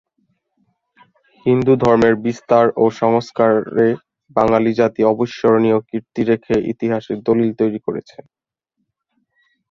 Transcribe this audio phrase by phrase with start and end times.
[1.45, 3.87] হিন্দু ধর্মের বিস্তার ও সংস্কারে
[4.35, 8.17] বাঙালি জাতি অবিস্মরণীয় কীর্তি রেখে ইতিহাসের দলিল তৈরি করেছে।